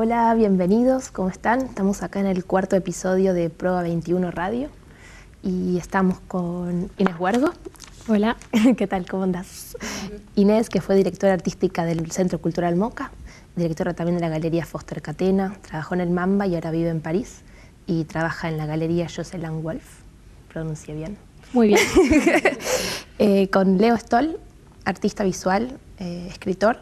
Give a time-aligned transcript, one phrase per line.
[0.00, 1.60] Hola, bienvenidos, ¿cómo están?
[1.60, 4.68] Estamos acá en el cuarto episodio de Proa 21 Radio
[5.42, 7.50] y estamos con Inés Huargo.
[8.06, 8.36] Hola.
[8.76, 9.08] ¿Qué tal?
[9.10, 9.76] ¿Cómo andas?
[10.36, 13.10] Inés, que fue directora artística del Centro Cultural Moca,
[13.56, 17.00] directora también de la Galería Foster Catena, trabajó en el Mamba y ahora vive en
[17.00, 17.40] París
[17.88, 19.82] y trabaja en la Galería Jocelyn Wolf.
[20.52, 21.18] Pronuncia bien.
[21.52, 21.80] Muy bien.
[23.20, 24.38] Eh, con Leo Stoll,
[24.84, 26.78] artista visual, eh, escritor,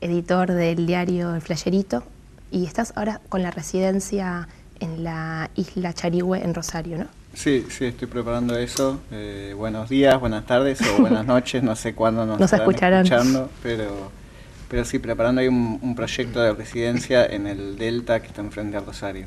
[0.00, 2.04] editor del diario El Flayerito,
[2.50, 4.48] y estás ahora con la residencia
[4.80, 7.06] en la isla Charigüe en Rosario, ¿no?
[7.34, 9.00] Sí, sí, estoy preparando eso.
[9.12, 13.04] Eh, buenos días, buenas tardes o buenas noches, no sé cuándo nos, nos escucharán.
[13.04, 14.10] escuchando, pero,
[14.68, 18.76] pero sí, preparando ahí un, un, proyecto de residencia en el Delta que está enfrente
[18.76, 19.26] a Rosario.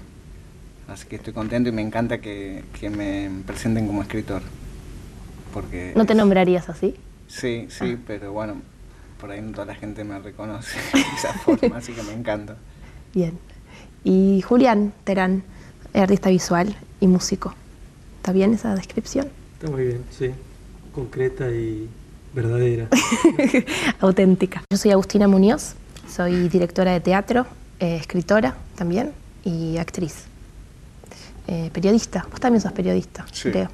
[0.88, 4.42] Así que estoy contento y me encanta que, que me presenten como escritor.
[5.54, 6.96] Porque ¿No te nombrarías así?
[7.28, 8.04] Sí, sí, ah.
[8.06, 8.56] pero bueno,
[9.20, 12.58] por ahí no toda la gente me reconoce de esa forma, así que me encanta.
[13.14, 13.38] Bien.
[14.04, 15.44] Y Julián Terán,
[15.94, 17.54] artista visual y músico.
[18.18, 19.28] ¿Está bien esa descripción?
[19.54, 20.32] Está muy bien, sí.
[20.94, 21.90] Concreta y
[22.34, 22.88] verdadera.
[24.00, 24.64] Auténtica.
[24.72, 25.76] Yo soy Agustina Muñoz,
[26.08, 27.46] soy directora de teatro,
[27.80, 29.12] eh, escritora también
[29.44, 30.26] y actriz.
[31.48, 33.50] Eh, periodista, vos también sos periodista, sí.
[33.50, 33.70] creo.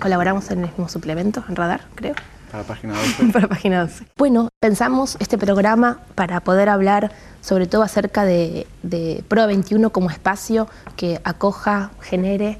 [0.00, 2.14] Colaboramos en el mismo suplemento, en Radar, creo.
[2.50, 3.26] Para Página 12.
[3.32, 4.06] para Página 12.
[4.16, 7.12] Bueno, pensamos este programa para poder hablar
[7.42, 12.58] sobre todo acerca de, de Pro 21 como espacio que acoja, genere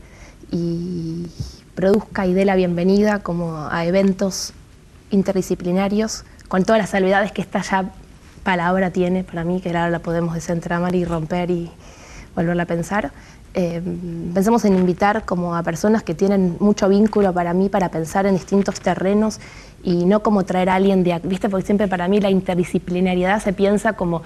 [0.50, 1.26] y
[1.74, 4.52] produzca y dé la bienvenida como a eventos
[5.10, 7.90] interdisciplinarios con todas las salvedades que esta ya
[8.42, 11.70] palabra tiene para mí, que ahora la podemos desentramar y romper y
[12.34, 13.12] volverla a pensar.
[13.54, 13.82] Eh,
[14.34, 18.34] pensamos en invitar como a personas que tienen mucho vínculo para mí para pensar en
[18.34, 19.40] distintos terrenos
[19.82, 23.52] y no como traer a alguien de, viste, porque siempre para mí la interdisciplinariedad se
[23.52, 24.22] piensa como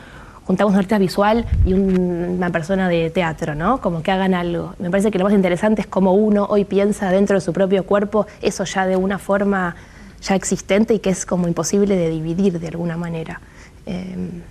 [0.46, 3.80] juntamos un artista visual y un, una persona de teatro, ¿no?
[3.80, 4.74] Como que hagan algo.
[4.78, 7.84] Me parece que lo más interesante es cómo uno hoy piensa dentro de su propio
[7.84, 9.74] cuerpo eso ya de una forma
[10.22, 13.40] ya existente y que es como imposible de dividir de alguna manera.
[13.86, 14.42] Eh,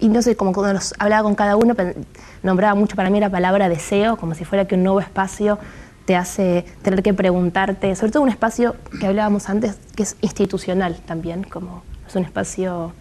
[0.00, 1.74] y no sé, como cuando nos hablaba con cada uno,
[2.42, 5.58] nombraba mucho para mí la palabra deseo, como si fuera que un nuevo espacio
[6.04, 10.96] te hace tener que preguntarte, sobre todo un espacio que hablábamos antes, que es institucional
[11.06, 12.92] también, como es un espacio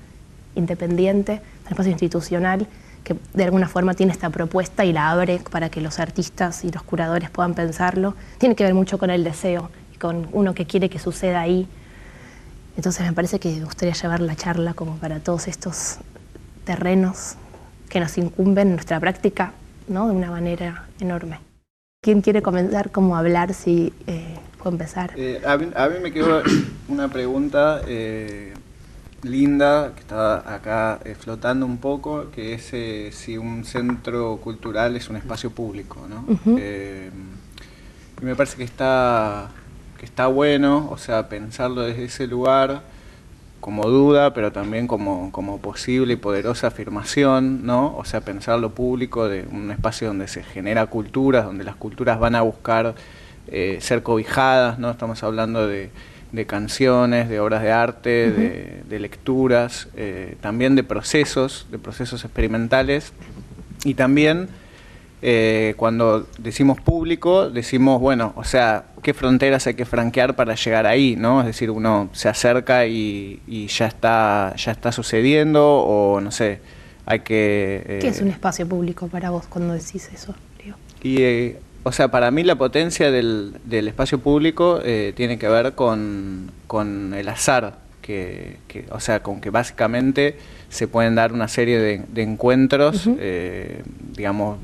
[0.56, 2.68] independiente, un espacio institucional
[3.04, 6.72] que de alguna forma tiene esta propuesta y la abre para que los artistas y
[6.72, 8.16] los curadores puedan pensarlo.
[8.38, 11.68] Tiene que ver mucho con el deseo y con uno que quiere que suceda ahí.
[12.78, 15.98] Entonces me parece que me gustaría llevar la charla como para todos estos
[16.64, 17.36] terrenos
[17.90, 19.52] que nos incumben en nuestra práctica
[19.88, 20.08] ¿no?
[20.08, 21.40] de una manera enorme.
[22.02, 23.54] ¿Quién quiere comenzar como a hablar?
[23.54, 24.38] Si eh,
[24.70, 25.14] empezar.
[25.16, 26.42] Eh, a, mí, a, mí, me quedó
[26.88, 28.54] una pregunta eh,
[29.24, 34.96] linda que está acá eh, flotando un poco, que es eh, si un centro cultural
[34.96, 36.06] es un espacio público.
[36.10, 36.26] ¿no?
[36.28, 37.12] Uh -huh.
[38.22, 39.50] y me parece que está,
[40.00, 42.82] que está bueno, o sea, pensarlo desde ese lugar
[43.64, 47.96] como duda, pero también como, como posible y poderosa afirmación, ¿no?
[47.96, 52.20] O sea, pensar lo público de un espacio donde se genera culturas, donde las culturas
[52.20, 52.94] van a buscar
[53.48, 54.92] eh, ser cobijadas, ¿no?
[54.92, 55.92] Estamos hablando de,
[56.34, 58.36] de canciones, de obras de arte, uh -huh.
[58.36, 63.14] de, de, lecturas, eh, también de procesos, de procesos experimentales
[63.86, 64.50] y también
[65.22, 70.86] eh, cuando decimos público, decimos, bueno, o sea, qué fronteras hay que franquear para llegar
[70.86, 71.40] ahí, ¿no?
[71.40, 76.60] Es decir, uno se acerca y, y ya está ya está sucediendo o no sé,
[77.06, 77.84] hay que...
[77.88, 80.36] Eh, ¿Qué es un espacio público para vos cuando decís eso?
[81.02, 85.48] Y, eh, o sea, para mí la potencia del, del espacio público eh, tiene que
[85.48, 90.38] ver con, con el azar, que, que, o sea, con que básicamente
[90.70, 93.84] se pueden dar una serie de, de encuentros, uh -huh.
[94.16, 94.58] digamos,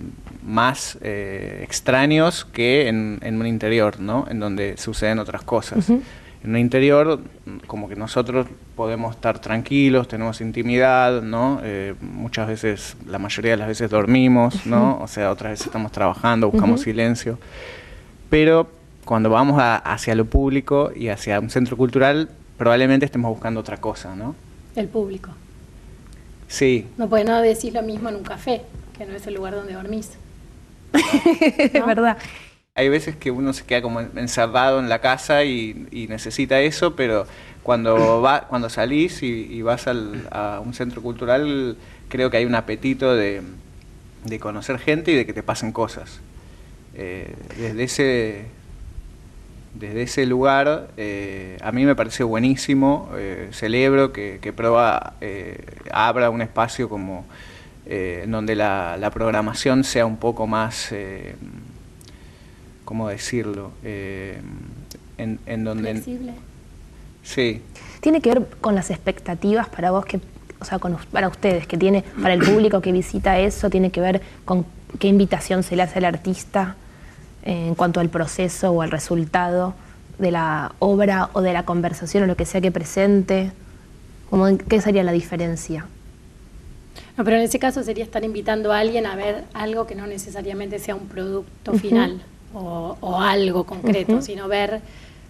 [0.43, 4.25] más eh, extraños que en, en, un interior, ¿no?
[4.29, 5.89] En donde suceden otras cosas.
[5.89, 6.01] Uh -huh.
[6.43, 7.19] En un interior,
[7.67, 11.59] como que nosotros podemos estar tranquilos, tenemos intimidad, ¿no?
[11.63, 14.95] Eh, muchas veces, la mayoría de las veces dormimos, ¿no?
[14.95, 15.03] Uh -huh.
[15.03, 16.85] O sea, otras veces estamos trabajando, buscamos uh -huh.
[16.85, 17.39] silencio.
[18.29, 18.69] Pero
[19.03, 23.77] cuando vamos a, hacia lo público y hacia un centro cultural, probablemente estemos buscando otra
[23.77, 24.35] cosa, ¿no?
[24.75, 25.31] El público.
[26.47, 26.87] Sí.
[26.97, 28.61] No puede nada decir lo mismo en un café,
[28.97, 30.11] que no es el lugar donde dormís.
[31.57, 32.17] Es verdad.
[32.79, 36.95] Hay veces que uno se queda como encerrado en la casa y, y necesita eso,
[36.95, 37.27] pero
[37.61, 41.75] cuando va, cuando salís y, y vas al, a un centro cultural,
[42.07, 43.41] creo que hay un apetito de,
[44.23, 46.21] de conocer gente y de que te pasen cosas.
[46.95, 48.45] Eh, desde ese
[49.73, 55.63] desde ese lugar eh, a mí me parece buenísimo, eh, celebro que, que Proba eh,
[55.91, 57.25] abra un espacio como
[57.91, 60.93] en donde la, la, programación sea un poco más,
[62.89, 63.69] ¿cómo decirlo?
[63.83, 64.41] Eh,
[65.19, 65.91] en, en, donde...
[65.91, 66.33] Flexible.
[67.21, 67.61] Sí.
[68.01, 70.19] Tiene que ver con las expectativas para vos que
[70.59, 74.01] o sea, con, para ustedes, que tiene, para el público que visita eso, tiene que
[74.01, 74.65] ver con
[74.97, 76.77] qué invitación se le hace al artista
[77.43, 79.75] en cuanto al proceso o al resultado
[80.17, 83.51] de la obra o de la conversación o lo que sea que presente?
[84.31, 85.85] Como, ¿Qué sería la diferencia?
[87.17, 90.07] No, pero en ese caso sería estar invitando a alguien a ver algo que no
[90.07, 92.19] necesariamente sea un producto final
[92.53, 94.21] o, o, algo concreto, uh -huh.
[94.21, 94.81] sino ver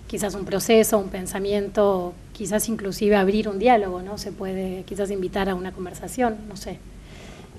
[0.07, 4.17] quizás un proceso, un pensamiento, quizás inclusive abrir un diálogo, ¿no?
[4.17, 6.79] Se puede quizás invitar a una conversación, no sé.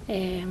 [0.09, 0.45] Eh,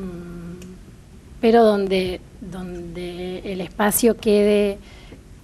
[1.41, 4.77] pero donde, donde el espacio quede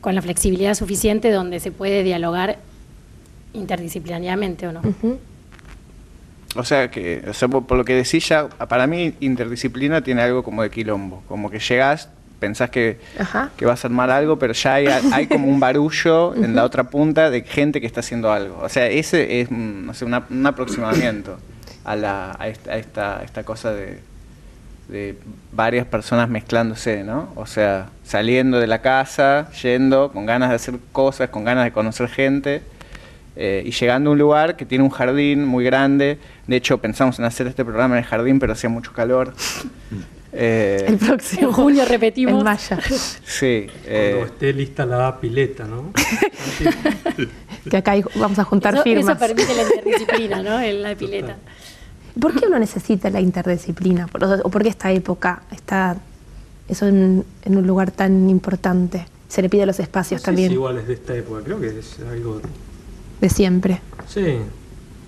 [0.01, 2.57] con la flexibilidad suficiente, donde se puede dialogar
[3.53, 4.81] interdisciplinariamente o no.
[4.81, 5.17] Uh -huh.
[6.55, 10.21] O sea, que o sea, por, por, lo que decís ya, para mí interdisciplina tiene
[10.21, 12.09] algo como de quilombo, como que llegás,
[12.45, 12.99] pensás que,
[13.57, 16.83] que vas a armar algo, pero ya hay, hay como un barullo en la otra
[16.85, 18.59] punta de gente que está haciendo algo.
[18.61, 21.39] O sea, ese es no sé, una, un aproximamiento
[21.83, 23.99] a, la, a, esta, a esta, esta cosa de,
[24.89, 25.17] de
[25.51, 27.31] varias personas mezclándose, ¿no?
[27.35, 31.71] O sea, saliendo de la casa, yendo, con ganas de hacer cosas, con ganas de
[31.71, 32.61] conocer gente,
[33.35, 36.19] eh, y llegando a un lugar que tiene un jardín muy grande.
[36.45, 39.33] De hecho, pensamos en hacer este programa en el jardín, pero hacía mucho calor.
[40.37, 42.37] Eh, el próximo en junio repetimos.
[42.39, 42.79] En Maya.
[43.25, 43.67] Sí.
[43.85, 45.93] Eh, Cuando esté lista la pileta, ¿no?
[47.69, 49.15] que acá vamos a juntar eso, firmas.
[49.15, 50.59] Eso permite la interdisciplina, ¿no?
[50.59, 51.37] En la pileta.
[52.19, 54.09] ¿Por qué uno necesita la interdisciplina?
[54.43, 55.97] ¿O por qué esta época está
[56.67, 59.07] eso en, en un lugar tan importante?
[59.29, 60.49] Se le pide a los espacios no sé también.
[60.49, 62.41] Si igual es de esta época, creo que es algo
[63.21, 63.79] de siempre.
[64.07, 64.37] Sí.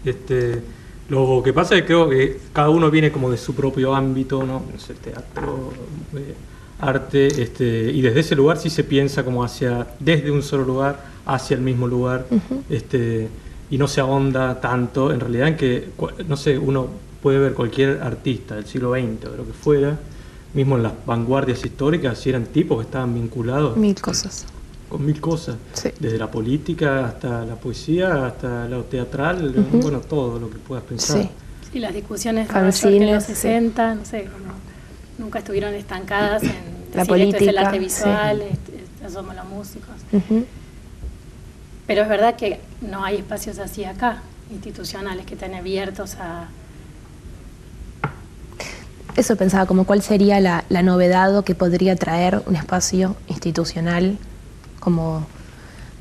[0.05, 0.61] Este,
[1.09, 4.43] lo que pasa es que creo que cada uno viene como de su propio ámbito,
[4.43, 4.63] ¿no?
[4.71, 5.71] no sé, teatro,
[6.15, 6.35] eh,
[6.79, 11.05] arte, este, y desde ese lugar sí se piensa como hacia, desde un solo lugar,
[11.25, 12.61] hacia el mismo lugar, uh -huh.
[12.69, 13.29] este,
[13.69, 15.89] y no se ahonda tanto, en realidad, en que,
[16.27, 16.87] no sé, uno
[17.21, 19.97] puede ver cualquier artista del siglo XX o de lo que fuera,
[20.53, 23.77] mismo en las vanguardias históricas, si eran tipos que estaban vinculados.
[23.77, 24.45] Mil cosas.
[24.89, 25.89] Con mil cosas, sí.
[25.99, 29.81] desde la política hasta la poesía, hasta lo teatral, uh -huh.
[29.81, 31.21] bueno, todo lo que puedas pensar.
[31.21, 31.29] Sí,
[31.73, 32.65] sí las discusiones en
[33.13, 33.99] los 60, sí.
[33.99, 34.53] no sé, como
[35.17, 36.49] nunca estuvieron estancadas en
[36.93, 38.73] la decir, política, esto es el arte visual, sí.
[39.01, 39.95] esto, somos los músicos.
[40.11, 40.45] Uh -huh.
[41.85, 46.47] Pero es verdad que no hay espacios así acá, institucionales, que estén abiertos a,
[49.17, 54.19] eso pensaba, como cuál sería la, la, novedad que podría traer un espacio institucional
[54.87, 55.27] como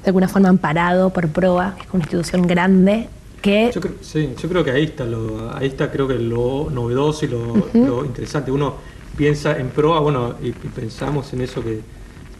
[0.04, 3.08] de alguna forma amparado por PROA, que es una institución grande
[3.42, 3.72] que...
[3.74, 7.24] Yo creo, sí, yo creo que ahí está, lo, ahí está creo que lo novedoso
[7.24, 7.84] y lo, uh -huh.
[7.84, 8.52] lo interesante.
[8.52, 8.74] Uno
[9.16, 11.80] piensa en PROA, bueno, y, y, pensamos en eso que,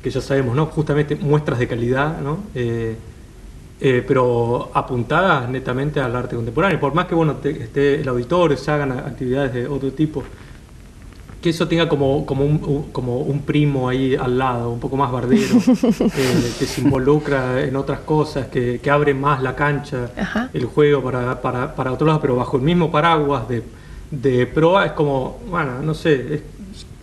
[0.00, 0.66] que ya sabemos, ¿no?
[0.66, 2.44] Justamente muestras de calidad, ¿no?
[2.54, 2.94] Eh,
[3.80, 6.78] eh, pero apuntadas netamente al arte contemporáneo.
[6.78, 10.22] Por más que bueno te, esté el auditorio, se hagan actividades de otro tipo,
[11.46, 15.12] que eso tenga como, como, un, como un primo ahí al lado, un poco más
[15.12, 20.50] bardero, eh, que se involucra en otras cosas, que, que abre más la cancha, Ajá.
[20.52, 23.62] el juego para, para, para otro lado, pero bajo el mismo paraguas de,
[24.10, 26.42] de proa es como, bueno, no sé, es,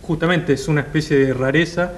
[0.02, 1.92] justamente es una especie de rareza,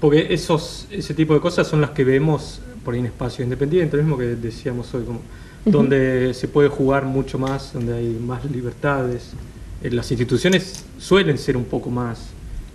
[0.00, 3.98] porque esos, ese tipo de cosas son las que vemos por ahí en espacios independientes,
[3.98, 5.22] lo mismo que decíamos hoy, como, uh
[5.66, 5.72] -huh.
[5.72, 9.32] donde se puede jugar mucho más, donde hay más libertades.
[9.82, 12.28] Eh, las instituciones suelen ser un poco más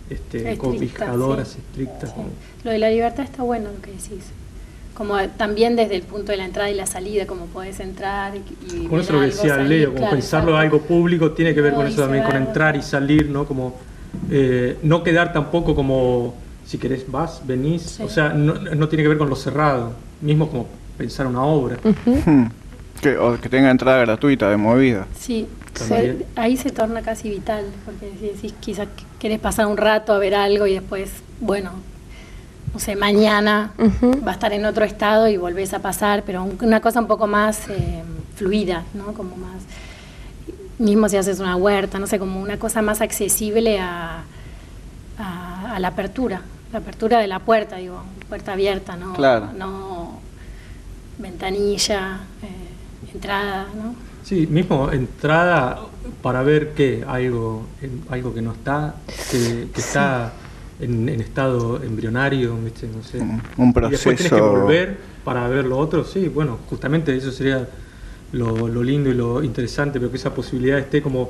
[0.10, 1.60] este, cobijadoras, sí.
[1.60, 2.10] estrictas.
[2.12, 2.22] Sí.
[2.64, 4.32] Lo de la libertad está bueno lo que decís.
[4.94, 8.86] Como también desde el punto de la entrada y la salida, como podés entrar y,
[8.86, 10.76] Con eso lo que decía salir, Leo, como claro, pensarlo exacto.
[10.76, 13.46] algo público tiene que ver No, con eso también, con entrar y salir, ¿no?
[13.46, 13.76] Como
[14.30, 18.04] eh, no quedar tampoco como si querés vas, venís, Sí.
[18.04, 20.68] o sea, no, no tiene que ver con lo cerrado, mismo como
[20.98, 21.78] pensar una obra.
[22.26, 22.46] Hmm.
[23.02, 25.08] Que, o que tenga entrada gratuita de movida.
[25.20, 26.26] Sí, También.
[26.36, 28.88] ahí se torna casi vital, porque si decís quizás
[29.20, 31.72] querés pasar un rato a ver algo y después, bueno,
[32.74, 33.72] no sé, mañana
[34.26, 37.08] va a estar en otro estado y volvés a pasar, pero un- una cosa un
[37.08, 38.04] poco más eh,
[38.36, 39.14] fluida, ¿no?
[39.14, 39.62] Como más,
[40.80, 44.24] mismo si haces una huerta, no sé, como una cosa más accesible a,
[45.20, 49.14] a, a la apertura, la apertura de la puerta, digo, puerta abierta, ¿no?
[49.14, 49.50] Claro.
[49.56, 50.20] No
[51.20, 53.94] ventanilla, eh, entrada, ¿no?
[54.34, 55.80] Sí, mismo entrada
[56.24, 57.68] para ver que algo,
[58.10, 58.96] algo que no está,
[59.30, 60.34] que, que está
[60.80, 62.88] en, en estado embrionario, ¿viste?
[62.88, 63.20] no sé.
[63.22, 67.16] Un- un Y después tenés que proceso- volver para ver lo otro, sí, bueno, justamente
[67.16, 67.68] eso sería
[68.32, 71.30] lo, lo lindo y lo interesante, pero que esa posibilidad esté como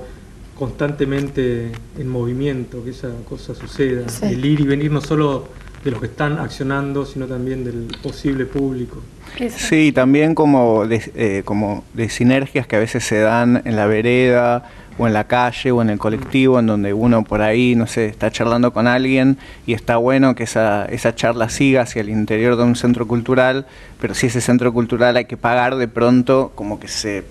[0.58, 5.50] constantemente en movimiento, que esa cosa suceda, el ir y venir no solo
[5.84, 9.02] de los que están accionando, sino también del posible público.
[9.50, 13.88] Sí, también como de, eh, como de sinergias que a veces se dan en la
[13.88, 17.88] vereda o en la calle o en el colectivo, en donde uno por ahí, no
[17.88, 22.10] sé, está charlando con alguien y está bueno que esa, esa charla siga hacia el
[22.10, 23.66] interior de un centro cultural,
[24.00, 27.24] pero si ese centro cultural hay que pagar de pronto, como que se,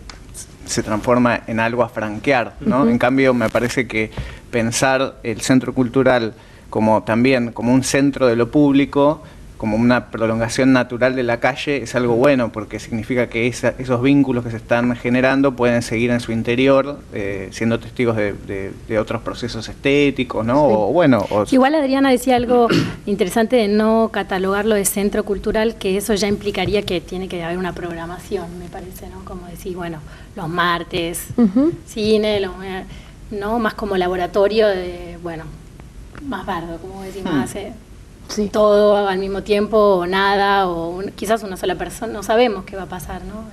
[0.66, 2.88] se transforma en algo a franquear, ¿no?
[2.88, 4.10] En cambio, me parece que
[4.50, 6.34] pensar el centro cultural
[6.72, 9.20] como también como un centro de lo público,
[9.58, 14.42] como una prolongación natural de la calle, es algo bueno, porque significa que esos vínculos
[14.42, 19.68] que se están generando pueden seguir en su interior, eh, siendo testigos de, otros procesos
[19.68, 20.64] estéticos, ¿no?
[20.64, 22.68] O, bueno, Igual Adriana decía algo
[23.06, 27.58] interesante de no catalogarlo de centro cultural, que eso ya implicaría que tiene que haber
[27.58, 29.26] una programación, me parece, ¿no?
[29.26, 29.98] Como decir, bueno,
[30.36, 31.26] los martes,
[31.86, 32.40] cine,
[33.30, 33.58] ¿no?
[33.58, 35.44] Más como laboratorio de, bueno,
[36.24, 37.38] más bardo, como decimos, mm.
[37.38, 37.72] hace
[38.50, 42.84] todo al mismo tiempo o nada, o quizás una sola persona, no sabemos qué va
[42.84, 43.44] a pasar, ¿no?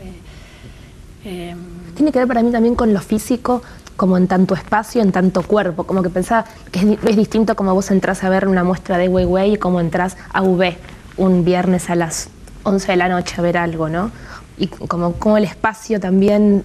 [1.26, 1.58] Eh, em,
[1.96, 3.62] Tiene que ver para mí también con lo físico,
[3.98, 7.92] como en tanto espacio, en tanto cuerpo, como que pensaba que es, distinto como vos
[7.92, 10.78] entras a ver una muestra de Weiwei y como entras a V
[11.18, 12.30] un viernes a las
[12.64, 14.12] 11 de la noche a ver algo, ¿no?
[14.58, 16.64] Y como, como el espacio también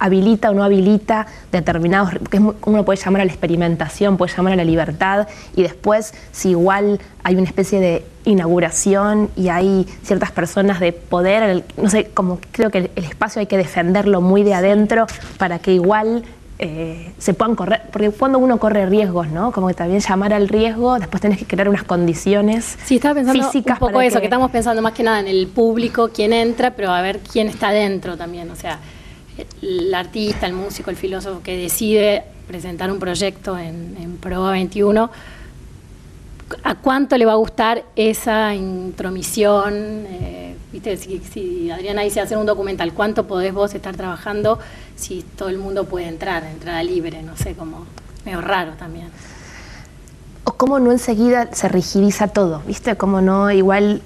[0.00, 4.56] habilita o no habilita determinados, que uno puede llamar a la experimentación, puede llamar a
[4.56, 10.80] la libertad, y después si igual hay una especie de inauguración y hay ciertas personas
[10.80, 15.06] de poder, no sé, como creo que el, espacio hay que defenderlo muy de adentro
[15.38, 16.24] para que igual
[16.58, 19.52] eh, se puedan correr, porque cuando uno corre riesgos, ¿no?
[19.52, 23.42] Como que también llamar al riesgo, después tenés que crear unas condiciones sí, estaba pensando
[23.42, 23.80] físicas.
[23.80, 24.20] Un poco eso, que...
[24.20, 27.48] que estamos pensando más que nada en el público, quién entra, pero a ver quién
[27.48, 28.78] está dentro también, o sea,
[29.62, 35.10] el artista, el músico, el filósofo que decide presentar un proyecto en, en Proa 21,
[36.64, 39.74] ¿a cuánto le va a gustar esa intromisión?
[39.74, 40.96] Eh, ¿viste?
[40.96, 44.58] Si, Adriana dice hacer un documental, ¿cuánto podés vos estar trabajando
[44.96, 47.22] si todo el mundo puede entrar, entrada libre?
[47.22, 47.86] No sé, como
[48.24, 49.08] medio raro también.
[50.44, 52.96] O cómo no enseguida se rigidiza todo, ¿viste?
[52.96, 54.02] Como no, igual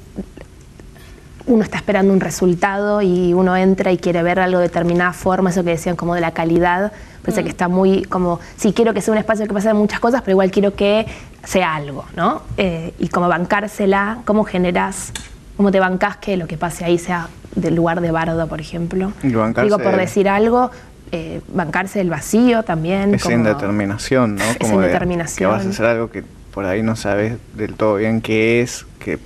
[1.46, 5.50] uno está esperando un resultado y uno entra y quiere ver algo de determinada forma,
[5.50, 7.50] eso que decían como de la calidad, parece que mm.
[7.50, 10.50] está muy como, sí quiero que sea un espacio que pase muchas cosas, pero igual
[10.50, 11.06] quiero que
[11.44, 12.42] sea algo, ¿no?
[12.56, 15.12] Eh, y como bancársela, cómo generas,
[15.56, 19.12] cómo te bancás que lo que pase ahí sea del lugar de bardo, por ejemplo.
[19.22, 20.70] Digo, por decir algo,
[21.12, 23.14] eh, bancarse el vacío también.
[23.14, 24.44] Esa indeterminación, ¿no?
[24.60, 25.50] Como indeterminación.
[25.50, 28.86] que vas a hacer algo que por ahí no sabes del todo bien qué es,
[28.98, 29.18] que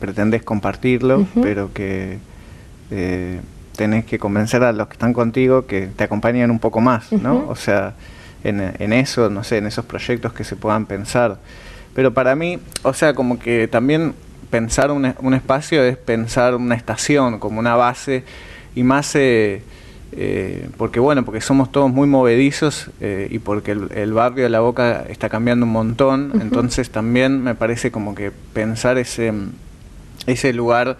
[0.00, 2.18] pretendes compartirlo, pero que
[2.90, 3.40] eh,
[3.76, 7.46] tenés que convencer a los que están contigo que te acompañen un poco más, ¿no?
[7.48, 7.94] O sea,
[8.42, 11.38] en, eso, no sé, en esos proyectos que se puedan pensar.
[11.94, 14.14] Pero para mí, o sea, como que también
[14.50, 18.24] pensar un, un espacio es pensar una estación como una base
[18.74, 19.14] y más...
[19.14, 19.62] Eh,
[20.12, 25.04] eh, porque bueno, porque somos todos muy movedizos y porque el, barrio de la Boca
[25.08, 29.32] está cambiando un montón, entonces también me parece como que pensar ese,
[30.30, 30.96] ese lugar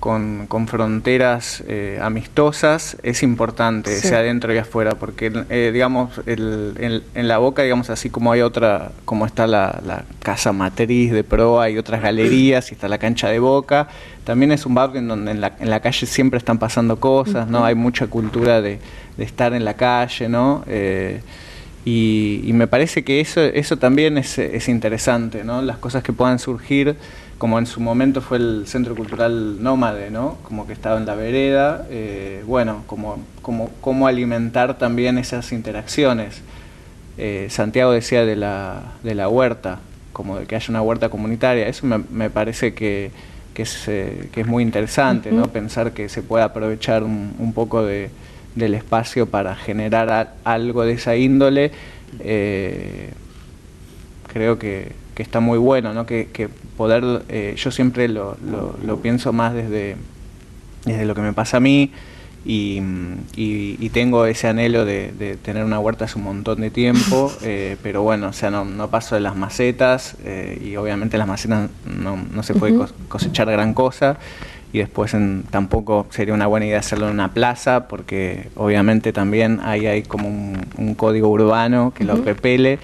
[0.00, 7.02] con, con fronteras eh, amistosas es importante, sea adentro y afuera, porque eh, digamos, el,
[7.14, 11.64] en, la boca, digamos, así como hay otra, como está la, casa matriz de proa,
[11.64, 13.88] hay otras galerías y está la cancha de boca,
[14.24, 17.48] también es un barrio en donde en la, en la calle siempre están pasando cosas,
[17.48, 17.64] ¿no?
[17.64, 18.78] Hay mucha cultura de,
[19.18, 20.62] estar en la calle, ¿no?
[20.68, 21.20] Eh,
[21.84, 25.62] y, y, me parece que eso, eso también es, es interesante, ¿no?
[25.62, 26.96] Las cosas que puedan surgir
[27.38, 30.38] como en su momento fue el Centro Cultural Nómade, ¿no?
[30.42, 36.42] Como que estaba en la vereda, eh, bueno, como, como, cómo alimentar también esas interacciones.
[37.16, 39.78] Eh, Santiago decía de la, de la huerta,
[40.12, 43.12] como de que haya una huerta comunitaria, eso me, me parece que,
[43.54, 45.44] que, es, eh, que es muy interesante, ¿no?
[45.44, 48.10] Pensar que se puede aprovechar un, un poco de,
[48.56, 51.70] del espacio para generar algo de esa índole,
[54.26, 56.06] creo que que está muy bueno, ¿no?
[56.06, 58.36] que, que poder, eh, yo siempre lo,
[58.86, 59.96] lo, pienso más desde,
[60.84, 61.90] desde lo que me pasa a mí
[62.44, 62.80] y,
[63.34, 68.02] y, tengo ese anhelo de, tener una huerta hace un montón de tiempo, eh, pero
[68.02, 72.16] bueno, o sea, no, no paso de las macetas eh, y obviamente las macetas no,
[72.16, 74.18] no se puede cosechar gran cosa
[74.72, 75.16] y después
[75.50, 80.28] tampoco sería una buena idea hacerlo en una plaza porque obviamente también ahí hay como
[80.28, 82.78] un, código urbano que lo repele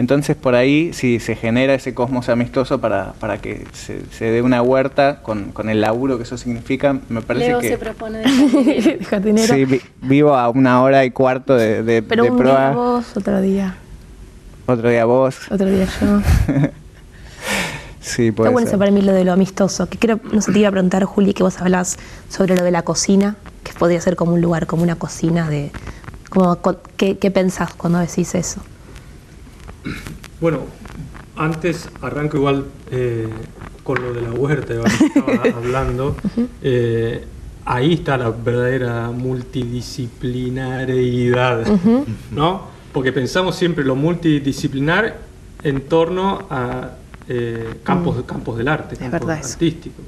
[0.00, 4.40] Entonces por ahí sí se genera ese cosmos amistoso para, para que se, se dé
[4.40, 6.96] una huerta con, con, el laburo que eso significa.
[7.10, 7.68] Me parece Leo que...
[7.68, 9.54] se propone de jardinero.
[9.54, 12.68] Sí, vi, vivo a una hora y cuarto de, de, Pero de un proa.
[12.70, 13.74] día vos, otro día.
[14.64, 15.36] Otro día vos.
[15.50, 16.22] Otro día yo.
[18.00, 18.68] sí, puede Está bueno ser.
[18.68, 19.86] eso para mí lo de lo amistoso.
[19.86, 21.98] Que creo, no sé, te iba a preguntar, Juli, que vos hablás
[22.30, 25.70] sobre lo de la cocina, que podría ser como un lugar, como una cocina de.
[26.30, 28.62] Como, co- ¿qué, ¿Qué pensás cuando decís eso?
[30.40, 30.60] Bueno,
[31.36, 33.28] antes arranco igual eh,
[33.82, 36.16] con lo de la huerta, estaba hablando.
[36.62, 37.24] Eh,
[37.64, 41.66] ahí está la verdadera multidisciplinariedad,
[42.30, 42.68] ¿no?
[42.92, 45.18] Porque pensamos siempre lo multidisciplinar
[45.62, 46.90] en torno a
[47.28, 49.20] eh, campos, campos del arte, campos
[49.54, 50.04] artísticos,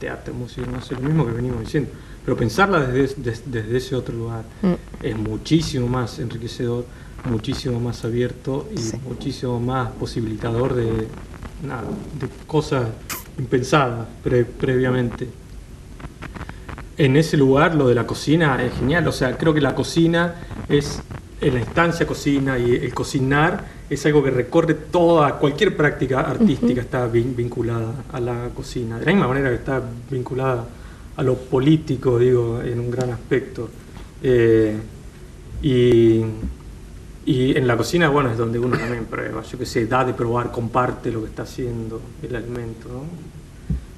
[0.00, 1.90] teatro, música, no sé, lo mismo que venimos diciendo.
[2.24, 4.72] Pero pensarla desde, des- desde ese otro lugar Mm.
[5.02, 6.86] es muchísimo más enriquecedor,
[7.24, 8.96] muchísimo más abierto y Sí.
[9.08, 11.06] muchísimo más posibilitador de,
[11.66, 11.84] nada,
[12.20, 12.88] de cosas
[13.38, 15.28] impensadas pre- previamente.
[16.98, 20.34] En ese lugar lo de la cocina es genial, o sea, creo que la cocina
[20.68, 21.00] es,
[21.40, 26.80] en la instancia cocina y el cocinar es algo que recorre toda, cualquier práctica artística
[26.80, 30.66] está vin- vinculada a la cocina, de la misma manera que está vinculada
[31.16, 33.68] a lo político, digo, en un gran aspecto.
[34.22, 34.76] Eh,
[35.62, 36.22] y,
[37.24, 40.12] y en la cocina, bueno, es donde uno también prueba, yo qué sé, da de
[40.12, 43.02] probar, comparte lo que está haciendo el alimento, ¿no?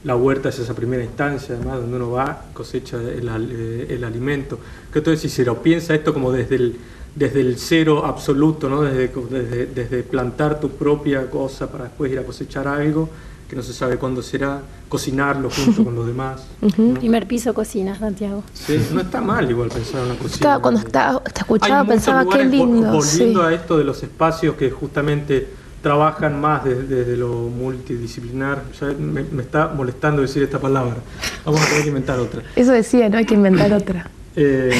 [0.04, 4.58] La huerta es esa primera instancia, además, donde uno va, cosecha el, eh, el alimento.
[4.94, 6.76] Entonces, si se lo piensa esto como desde el,
[7.14, 8.82] desde el cero absoluto, ¿no?
[8.82, 13.08] desde, desde, desde plantar tu propia cosa para después ir a cosechar algo,
[13.54, 16.44] que no se sabe cuándo será, cocinarlo junto con los demás.
[16.76, 16.94] ¿no?
[16.94, 18.42] Primer piso cocina, Santiago.
[18.52, 20.34] Sí, no está mal igual pensar en una cocina.
[20.34, 22.92] Estaba- cuando estaba- te escuchaba Hay pensaba qué lindo.
[22.92, 23.46] Volviendo sí.
[23.46, 25.48] a esto de los espacios que justamente
[25.82, 30.96] trabajan más desde, desde lo multidisciplinar, ya me, me está molestando decir esta palabra.
[31.44, 32.42] Vamos a tener que inventar otra.
[32.56, 34.10] Eso decía, no hay que inventar otra.
[34.34, 34.72] Eh,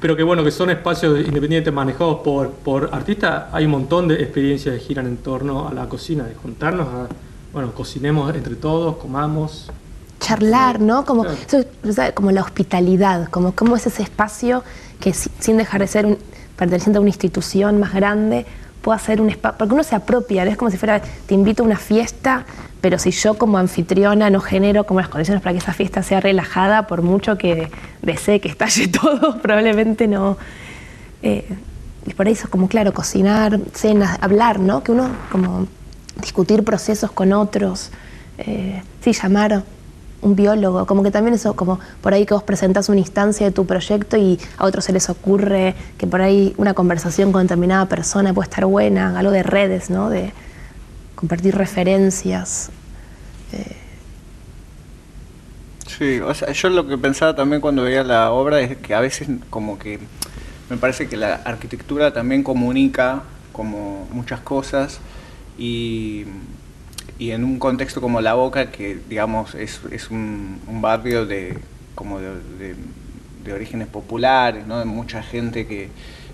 [0.00, 3.46] pero que bueno, que son espacios independientes manejados por, por artistas.
[3.52, 7.08] Hay un montón de experiencias que giran en torno a la cocina, de juntarnos a,
[7.52, 9.70] bueno, cocinemos entre todos, comamos.
[10.20, 11.04] charlar, ¿no?
[11.04, 12.12] Como, Claro.
[12.14, 14.64] como la hospitalidad, como cómo es ese espacio
[15.00, 16.18] que si- sin dejar de ser un,
[16.56, 18.44] perteneciente a una institución más grande,
[18.82, 20.50] pueda ser un espacio, porque uno se apropia, ¿no?
[20.50, 22.44] es como si fuera, te invito a una fiesta,
[22.80, 26.20] pero si yo como anfitriona no genero como las condiciones para que esa fiesta sea
[26.20, 27.70] relajada, por mucho que
[28.02, 30.36] desee que estalle todo, probablemente no.
[31.22, 31.48] Eh,
[32.06, 34.82] y por eso, como claro, cocinar, cenas, hablar, ¿no?
[34.82, 35.66] Que uno, como
[36.20, 37.90] discutir procesos con otros,
[38.38, 39.62] eh, sí, llamar
[40.20, 43.52] un biólogo, como que también eso, como por ahí que vos presentás una instancia de
[43.52, 47.86] tu proyecto y a otros se les ocurre que por ahí una conversación con determinada
[47.86, 50.10] persona puede estar buena, algo de redes, ¿no?
[50.10, 50.32] De
[51.14, 52.70] compartir referencias.
[55.98, 59.00] Sí, o sea, yo lo que pensaba también cuando veía la obra es que a
[59.00, 59.98] veces como que
[60.70, 65.00] me parece que la arquitectura también comunica como muchas cosas
[65.58, 66.24] y,
[67.18, 71.58] y en un contexto como La Boca, que digamos es, un, barrio de
[71.94, 72.76] como de,
[73.52, 74.78] orígenes populares, ¿no?
[74.78, 75.88] de mucha gente que,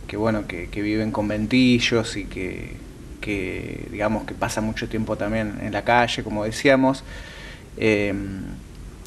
[0.08, 2.76] que bueno, que, que vive en conventillos y que,
[3.20, 7.04] que digamos que pasa mucho tiempo también en la calle, como decíamos.
[7.76, 8.42] Em,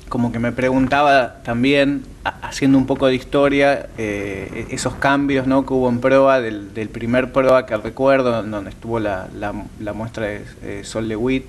[0.09, 5.65] como que me preguntaba también, ha- haciendo un poco de historia, eh, esos cambios ¿no?
[5.65, 10.25] que hubo en proa, del, del primer proa que recuerdo, donde estuvo la, la- muestra
[10.25, 11.45] de eh, Sol Lewitt,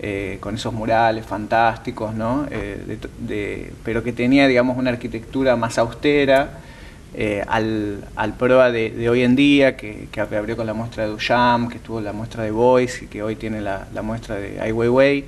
[0.00, 2.46] eh, con esos murales fantásticos, ¿no?
[2.50, 6.50] Eh, de pero que tenía, digamos, una arquitectura más austera,
[7.46, 11.10] al, al proa de, de hoy en día, que, que reabrió con la muestra de
[11.10, 14.60] Duchamp, que estuvo la muestra de Boyce y que hoy tiene la, la muestra de
[14.60, 15.24] Ai Weiwei,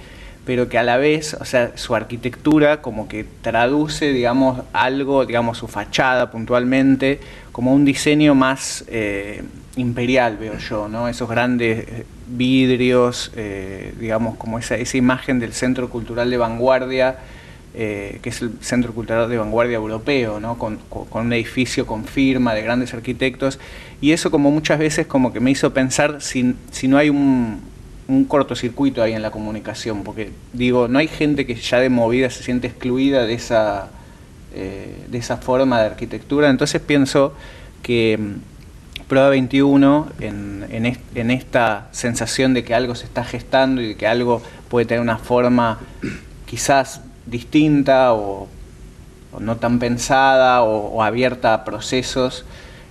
[0.47, 5.59] pero que a la vez, o sea, su arquitectura como que traduce, digamos, algo, digamos,
[5.59, 7.19] su fachada puntualmente,
[7.53, 9.43] como un diseño más eh,
[9.77, 11.09] imperial, veo yo, ¿no?
[11.09, 17.17] Esos grandes eh, vidrios, eh, digamos, como esa, esa imagen del centro cultural de vanguardia,
[17.75, 20.57] que es el Centro Cultural de Vanguardia Europeo, ¿no?
[20.57, 23.59] con- con un edificio con firma de grandes arquitectos,
[24.01, 27.61] y eso como muchas veces como que me hizo pensar si, si no hay un,
[28.09, 32.31] un cortocircuito ahí en la comunicación, porque digo, no hay gente que ya de movida
[32.31, 33.88] se siente excluida de esa,
[34.55, 37.35] eh, de esa forma de arquitectura, entonces pienso
[37.83, 38.35] que mm,
[39.09, 43.88] Prueba 21, en, en, est- en esta sensación de que algo se está gestando y
[43.88, 45.79] de que algo puede tener una forma
[46.47, 48.49] quizás distinta o,
[49.38, 52.45] no tan pensada o abierta a procesos,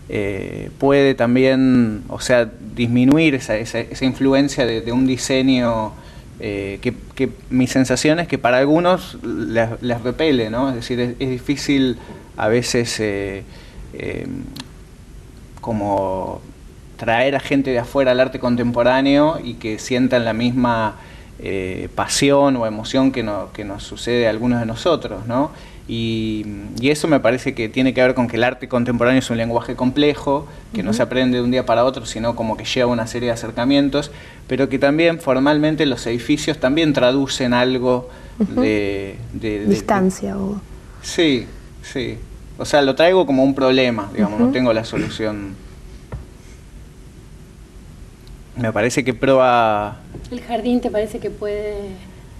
[0.07, 5.93] eh, puede también, o sea, disminuir esa, esa, influencia de, un diseño
[6.39, 10.69] eh, que, mi sensación es que para algunos les, repele, ¿no?
[10.69, 11.97] Es decir, es, difícil
[12.37, 13.43] a veces eh,
[15.59, 16.41] como
[16.97, 20.97] traer a gente de afuera al arte contemporáneo y que sientan la misma
[21.95, 25.51] pasión o emoción que, que nos sucede a algunos de nosotros, ¿no?
[25.87, 26.45] Y,
[26.81, 29.75] eso me parece que tiene que ver con que el arte contemporáneo es un lenguaje
[29.75, 33.07] complejo, que no se aprende de un día para otro, sino como que lleva una
[33.07, 34.11] serie de acercamientos,
[34.47, 39.17] pero que también formalmente los edificios también traducen algo de,
[39.67, 40.37] Distancia.
[40.37, 40.61] o...
[41.01, 41.47] Sí,
[41.81, 42.17] sí.
[42.57, 45.55] O sea, lo traigo como un problema, digamos, no tengo la solución.
[48.55, 49.97] Me parece que prueba...
[50.31, 51.89] ¿El jardín te parece que puede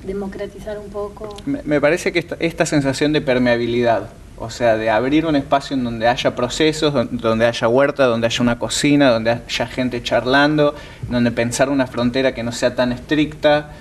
[0.05, 1.35] democratizar un poco.
[1.45, 6.07] Me, parece que esta, sensación de permeabilidad, o sea, de abrir un espacio en donde
[6.07, 10.75] haya procesos, donde haya huerta, donde haya una cocina, donde haya gente charlando,
[11.09, 13.71] donde pensar una frontera que no sea tan estricta,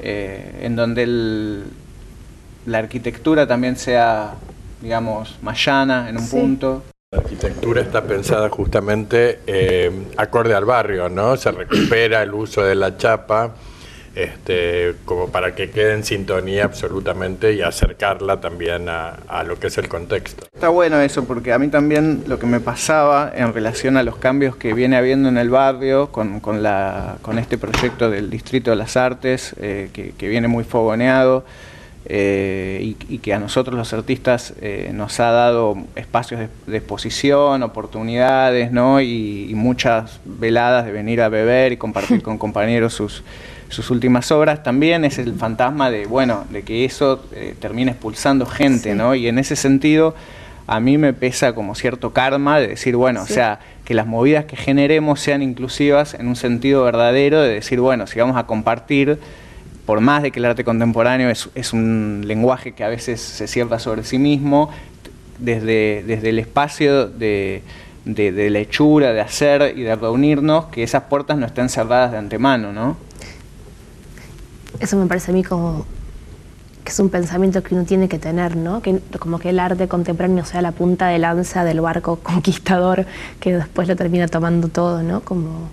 [0.00, 1.62] eh, en donde
[2.66, 4.34] la arquitectura también sea,
[4.80, 6.82] digamos, más llana en un punto.
[7.10, 11.36] La arquitectura está pensada justamente eh, acorde al barrio, ¿no?
[11.36, 13.54] Se recupera el uso de la chapa
[14.14, 19.78] este, como para que quede en sintonía absolutamente y acercarla también a, lo que es
[19.78, 20.46] el contexto.
[20.52, 24.16] Está bueno eso, porque a mí también lo que me pasaba en relación a los
[24.16, 28.70] cambios que viene habiendo en el barrio con, con, la, con este proyecto del Distrito
[28.70, 31.44] de las Artes, eh, que, viene muy fogoneado.
[32.04, 38.72] Eh, y, que a nosotros los artistas eh, nos ha dado espacios de, exposición, oportunidades,
[38.72, 39.00] ¿no?
[39.00, 43.22] Y, y, muchas veladas de venir a beber y compartir con compañeros sus,
[43.72, 48.46] sus últimas obras, también es el fantasma de, bueno, de que eso eh, termina expulsando
[48.46, 49.14] gente, ¿no?
[49.14, 50.14] Y en ese sentido,
[50.66, 54.44] a mí me pesa como cierto karma de decir, bueno, o sea, que las movidas
[54.44, 59.18] que generemos sean inclusivas en un sentido verdadero, de decir, bueno, si vamos a compartir,
[59.86, 63.48] por más de que el arte contemporáneo es, es un lenguaje que a veces se
[63.48, 64.70] cierra sobre sí mismo,
[65.38, 67.62] desde, desde el espacio de,
[68.04, 72.18] de, de, lechura, de hacer y de reunirnos, que esas puertas no estén cerradas de
[72.18, 72.96] antemano, ¿no?
[74.80, 75.84] Eso me parece a mí como
[76.84, 78.82] que es un pensamiento que uno tiene que tener, ¿no?
[78.82, 83.06] Que, como que el arte contemporáneo sea la punta de lanza del barco conquistador
[83.40, 85.20] que después lo termina tomando todo, ¿no?
[85.20, 85.68] Como...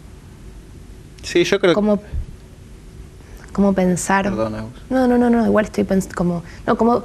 [1.24, 2.00] Sí, yo creo como,
[3.52, 4.26] como pensar...
[4.26, 4.66] Perdona.
[4.90, 6.44] No, no, no, no, igual estoy pensando como...
[6.66, 7.04] No, como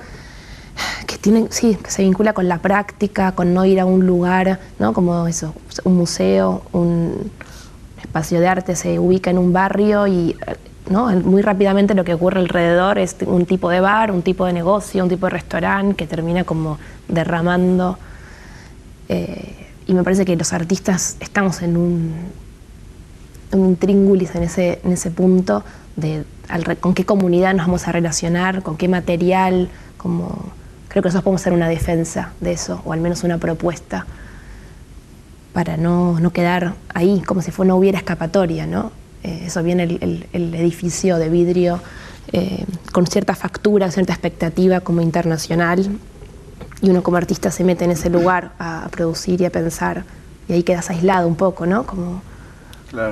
[1.07, 4.61] que tiene, sí, que se vincula con la práctica, con no ir a un lugar,
[4.79, 4.93] ¿no?
[4.93, 5.55] Como eso,
[5.85, 7.31] un museo, un
[8.01, 10.37] espacio de arte se ubica en un barrio y
[10.91, 15.03] muy rápidamente lo que ocurre alrededor es un tipo de bar, un tipo de negocio,
[15.03, 17.99] un tipo de restaurante que termina como derramando.
[19.09, 22.15] Eh, y me parece que los artistas estamos en un,
[23.53, 25.65] un intríngulis en ese, en ese punto
[25.97, 26.25] de
[26.81, 30.53] con qué comunidad nos vamos a relacionar, con qué material, como
[30.89, 34.07] creo que nosotros podemos hacer una defensa de eso, o al menos una propuesta,
[35.53, 38.93] para no, no quedar ahí, como si no hubiera escapatoria, ¿no?
[39.25, 41.81] Eh, eso viene el, edificio de vidrio
[42.33, 45.99] eh, con cierta factura, cierta expectativa como internacional,
[46.83, 50.05] y uno como artista se mete en ese lugar a, producir y a pensar,
[50.47, 51.87] y ahí quedas aislado un poco, ¿no?
[51.87, 52.23] Como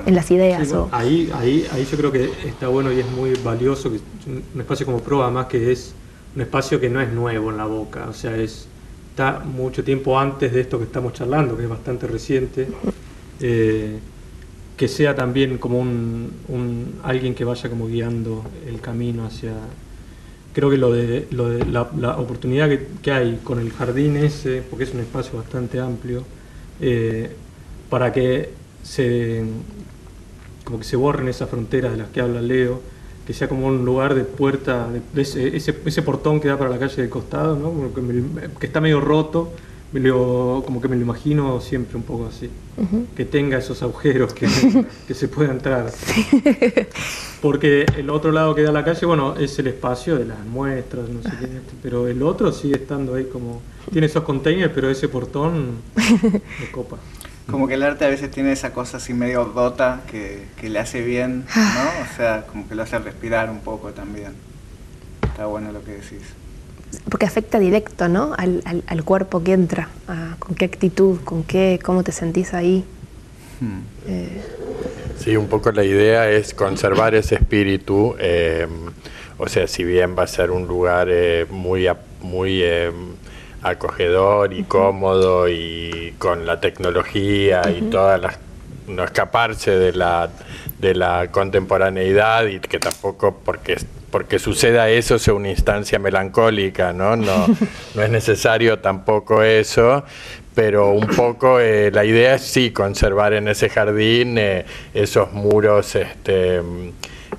[0.07, 0.73] en las ideas.
[0.93, 3.99] ahí, ahí, ahí yo creo que está bueno y es muy valioso, que
[4.29, 5.95] un espacio como Pro, además que es
[6.37, 8.67] un espacio que no es nuevo en la boca, o sea, es,
[9.11, 12.69] está mucho tiempo antes de esto que estamos charlando, que es bastante reciente.
[13.41, 13.99] Eh,
[14.83, 19.53] que sea también como un, alguien que vaya como guiando el camino hacia
[20.53, 22.69] creo que lo de, de la, oportunidad
[23.01, 26.25] que, hay con el jardín ese porque es un espacio bastante amplio
[26.81, 27.31] eh,
[27.91, 28.51] para que
[28.83, 29.45] se
[30.65, 32.83] como que se borren esas fronteras de las que habla Leo
[33.25, 36.81] que sea como un lugar de puerta de, ese, ese, portón que da para la
[36.81, 37.95] calle del costado ¿no?
[38.59, 39.53] que está medio roto
[39.93, 42.49] como que me lo imagino siempre un poco así,
[43.15, 44.49] que tenga esos agujeros que,
[45.07, 45.93] que se pueda entrar.
[47.43, 51.09] Porque el otro lado que da la calle, bueno, es el espacio de las muestras,
[51.09, 51.49] no sé qué,
[51.83, 56.97] pero el otro sigue estando ahí como, tiene esos containers, pero ese portón me copa.
[57.51, 60.79] Como que el arte a veces tiene esa cosa así medio rota que, que le
[60.79, 62.05] hace bien, ¿no?
[62.05, 64.33] O sea, como que lo hace respirar un poco también.
[65.23, 66.23] Está bueno lo que decís
[67.09, 68.35] porque afecta directo ¿no?
[68.37, 69.89] al, al, cuerpo que entra,
[70.39, 72.85] con qué actitud, con qué, cómo te sentís ahí.
[73.61, 73.81] Hmm.
[74.09, 74.43] Eh.
[75.19, 78.67] Sí, un poco la idea es conservar ese espíritu, eh,
[79.39, 81.89] o sea, si bien va a ser un lugar eh, muy,
[82.21, 82.65] muy
[83.63, 88.39] acogedor y cómodo y con la tecnología y todas las
[88.89, 90.29] no escaparse de la
[90.81, 93.77] de la contemporaneidad y que tampoco porque
[94.13, 97.17] porque suceda eso sea una instancia melancólica, ¿no?
[97.17, 97.47] No,
[97.95, 100.05] no es necesario tampoco eso,
[100.55, 105.97] pero un poco eh, la idea es sí conservar en ese jardín eh, esos muros
[105.97, 106.61] este,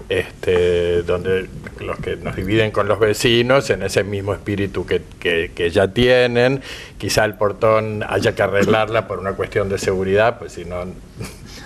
[0.09, 1.47] este, donde
[1.79, 6.62] los que nos dividen con los vecinos en ese mismo espíritu que, que, ya tienen.
[6.97, 10.86] Quizá el portón haya que arreglarla por una cuestión de seguridad, pues si no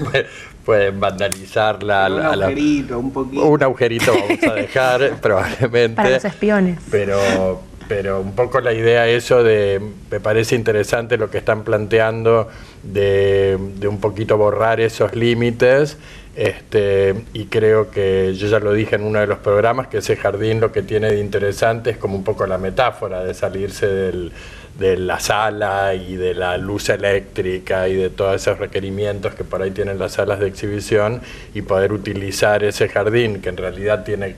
[0.67, 2.07] pueden vandalizarla.
[2.07, 3.45] Un agujerito, un poquito.
[3.45, 5.95] Un agujerito vamos a dejar, probablemente.
[5.95, 6.77] Para los espiones.
[6.91, 12.49] Pero, pero un poco la idea eso de, me parece interesante lo que están planteando
[12.83, 15.97] de, de un poquito borrar esos límites.
[16.35, 20.17] Este, y creo que yo ya lo dije en uno de los programas, que ese
[20.17, 24.33] jardín lo que tiene de interesante es como un poco la metáfora de salirse del,
[24.79, 29.61] de la sala y de la luz eléctrica y de todos esos requerimientos que por
[29.61, 31.21] ahí tienen las salas de exhibición
[31.53, 34.35] y poder utilizar ese jardín que en realidad tiene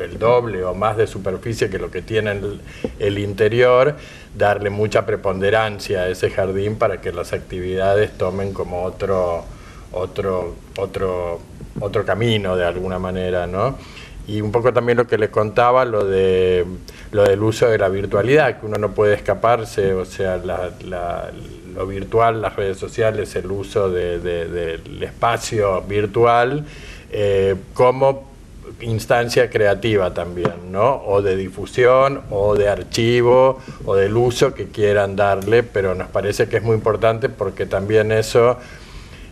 [0.00, 2.38] el doble o más de superficie que lo que tiene
[2.98, 3.96] el, interior,
[4.34, 9.44] darle mucha preponderancia a ese jardín para que las actividades tomen como otro,
[9.92, 11.40] otro, otro,
[11.80, 13.76] otro camino de alguna manera, ¿no?
[14.26, 16.64] Y un poco también lo que les contaba, lo, de,
[17.12, 22.42] lo del uso de la virtualidad, que uno no puede escaparse, o sea, lo virtual,
[22.42, 26.64] las redes sociales, el uso del espacio virtual,
[27.10, 28.30] eh, como
[28.80, 31.02] instancia creativa también, ¿no?
[31.06, 36.48] O de difusión, o de archivo, o del uso que quieran darle, pero nos parece
[36.48, 38.58] que es muy importante porque también eso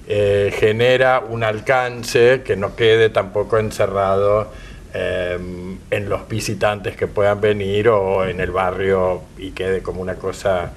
[0.07, 4.49] eh, genera un alcance que no quede tampoco encerrado
[4.95, 10.15] em, en los visitantes que puedan venir o en el barrio y quede como una
[10.15, 10.73] cosa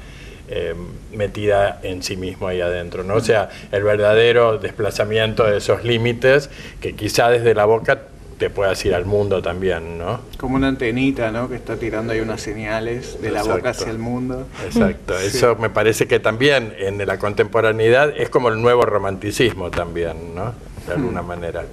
[0.50, 0.78] em,
[1.14, 3.16] metida en sí mismo ahí adentro, ¿no?
[3.16, 6.50] O sea, el verdadero desplazamiento de esos límites
[6.82, 8.02] que quizá desde la boca
[8.42, 10.20] te puedas ir al mundo también, ¿no?
[10.38, 11.48] Como una antenita, ¿no?
[11.48, 14.48] Que está tirando ahí unas señales de la boca hacia el mundo.
[14.66, 20.34] Exacto, eso me parece que también en la contemporaneidad es como el nuevo romanticismo también,
[20.34, 20.56] ¿no?
[20.88, 21.28] De alguna hmm.
[21.28, 21.64] manera.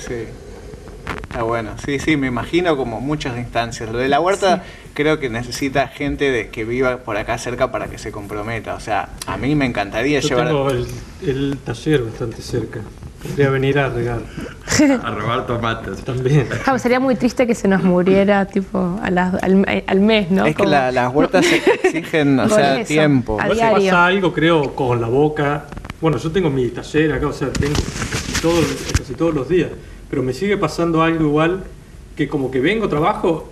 [0.00, 0.26] Sí.
[1.36, 3.92] Está bueno, sí, sí, me imagino como muchas instancias.
[3.92, 4.62] Lo de la huerta
[4.94, 8.74] creo que necesita gente de que viva por acá cerca para que se comprometa.
[8.74, 10.46] O sea, a mí me encantaría Yo llevar...
[10.46, 10.86] Tengo el,
[11.26, 12.80] el taller bastante cerca.
[13.22, 14.20] Podría venir a regar.
[15.04, 16.02] A robar tomates.
[16.04, 16.48] También.
[16.78, 20.46] sería muy triste que se nos muriera tipo al, mes, ¿no?
[20.46, 21.44] Es que las huertas
[21.84, 23.36] exigen, o sea, tiempo.
[23.38, 23.90] A diario.
[23.90, 25.66] pasa algo, creo, con la boca.
[26.00, 28.40] Bueno, yo tengo mi taller acá, o sea, tengo casi,
[28.96, 29.68] casi todos los días.
[30.10, 31.64] Pero me sigue pasando algo igual
[32.16, 33.48] que como que vengo, trabajo,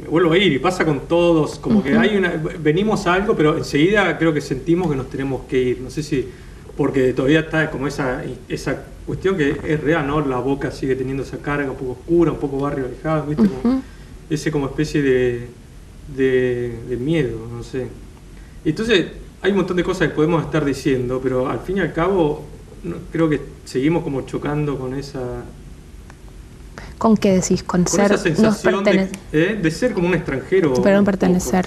[0.00, 3.34] me vuelvo a ir y pasa con todos, como que hay una, venimos a algo,
[3.34, 5.80] pero enseguida creo que sentimos que nos tenemos que ir.
[5.80, 6.28] No sé si
[6.76, 10.24] porque todavía está como esa, esa cuestión que es real, ¿no?
[10.26, 13.48] La boca sigue teniendo esa carga un poco oscura, un poco barrio alejado, ¿viste?
[14.30, 15.48] ese como especie de,
[16.16, 17.88] de, miedo, no sé.
[18.64, 19.08] Entonces,
[19.42, 22.44] hay un montón de cosas que podemos estar diciendo, pero al fin y al cabo,
[23.10, 25.20] creo que seguimos como chocando con esa...
[26.98, 27.62] ¿Con qué decís?
[27.62, 28.12] Con, ser...
[28.12, 28.84] Esa sensación
[29.32, 29.58] ¿eh?
[29.60, 30.74] de, ser como un extranjero.
[30.82, 31.66] Pero no pertenecer.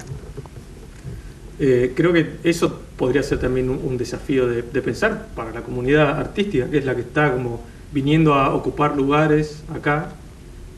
[1.59, 6.69] Eh, creo que eso podría ser también un, desafío de, pensar para la comunidad artística,
[6.69, 10.09] que es la que está como viniendo a ocupar lugares acá,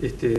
[0.01, 0.35] este,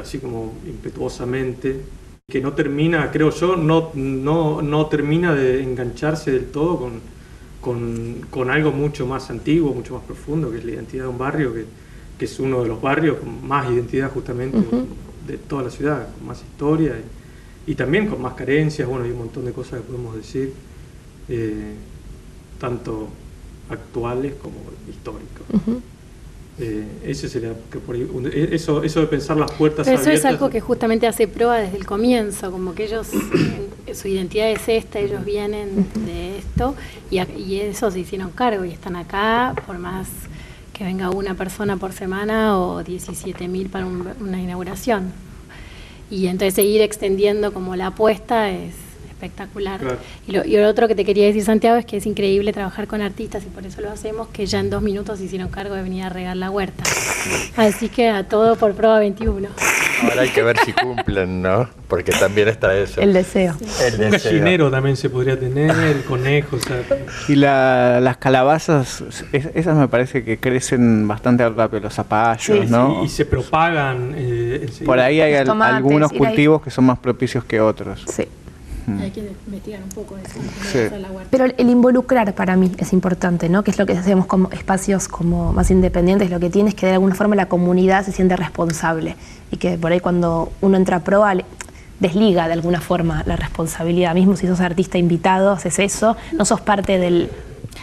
[0.00, 1.80] así como impetuosamente,
[2.28, 7.00] que no termina, creo yo, no, no, no termina de engancharse del todo con,
[7.62, 11.54] con, algo mucho más antiguo, mucho más profundo, que es la identidad de un barrio,
[11.54, 11.64] que,
[12.18, 14.58] que es uno de los barrios con más identidad justamente
[15.26, 16.98] de toda la ciudad, con más historia.
[17.66, 20.52] Y, y también con más carencias, bueno, hay un montón de cosas que podemos decir,
[21.28, 21.74] eh,
[22.58, 23.08] tanto
[23.70, 24.56] actuales como
[24.88, 25.82] históricas.
[26.58, 30.24] Eh, ese sería que por e, eso, eso de pensar las puertas Pero Eso es
[30.26, 33.08] algo que justamente hace prueba desde el comienzo, como que ellos,
[33.94, 36.74] su identidad es esta, ellos vienen de esto
[37.10, 40.08] y, y eso se hicieron cargo y están acá, por más
[40.74, 45.12] que venga una persona por semana o 17.000 para una inauguración.
[46.10, 48.74] Y entonces seguir extendiendo como la apuesta es
[49.22, 49.80] espectacular.
[50.26, 52.86] Y, lo, y, lo, otro que te quería decir, Santiago, es que es increíble trabajar
[52.86, 55.82] con artistas y por eso lo hacemos, que ya en dos minutos hicieron cargo de
[55.82, 56.82] venir a regar la huerta.
[57.56, 59.48] Así que a todo por prueba 21.
[60.02, 61.68] Ahora hay que ver si cumplen, ¿no?
[61.86, 63.00] Porque también está eso.
[63.00, 63.54] El deseo.
[63.54, 66.58] Un gallinero también se podría tener, el conejo.
[67.28, 73.04] Y las calabazas, esas me parece que crecen bastante rápido, los zapallos, ¿no?
[73.04, 74.14] y se propagan.
[74.16, 78.04] Eh, Por ahí hay algunos cultivos que son más propicios que otros.
[78.08, 78.26] Sí.
[79.00, 80.40] Hay que investigar un poco eso.
[80.70, 80.78] Sí.
[81.00, 81.08] la.
[81.30, 83.62] Pero el involucrar para mí es importante, ¿no?
[83.62, 86.86] Que es lo que hacemos como espacios como más independientes, lo que tiene es que
[86.86, 89.16] de alguna forma la comunidad se siente responsable
[89.50, 91.34] y que por ahí cuando uno entra a proa
[92.00, 96.60] desliga de alguna forma la responsabilidad, mismo si sos artista invitado, haces eso, no sos
[96.60, 97.28] parte del...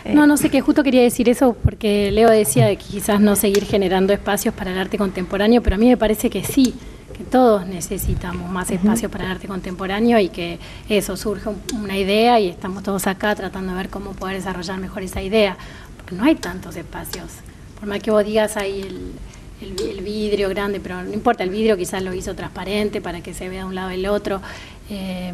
[0.04, 3.22] eh, No, no sé, que justo quería decir eso porque Leo decía de que quizás
[3.22, 6.76] no seguir generando espacios para el arte contemporáneo, pero a mí me parece que sí,
[7.20, 11.98] que todos necesitamos más espacios para el arte contemporáneo y que eso surge un- una
[11.98, 15.58] idea y estamos todos acá tratando de ver cómo poder desarrollar mejor esa idea,
[15.98, 17.26] porque no hay tantos espacios.
[17.78, 19.12] Por más que vos digas ahí el,
[19.62, 23.20] el vi- el vidrio grande, pero no importa, el vidrio quizás lo hizo transparente para
[23.20, 24.42] que se vea de un lado el otro.
[24.90, 25.34] Eh,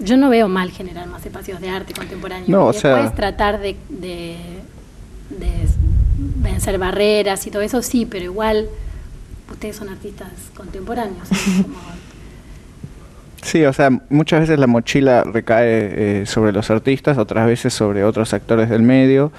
[0.00, 2.46] yo no veo mal generar más espacios de arte contemporáneo.
[2.48, 4.36] No, y o sea- después tratar de, de,
[5.30, 5.48] de
[6.18, 8.68] vencer barreras y todo eso, sí, pero igual
[9.50, 11.28] ustedes son artistas contemporáneos.
[13.42, 18.02] Sí, o sea, muchas veces la mochila recae eh, sobre los artistas, otras veces sobre
[18.04, 19.30] otros actores del medio,